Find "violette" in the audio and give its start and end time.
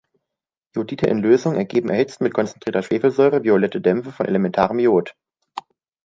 3.43-3.81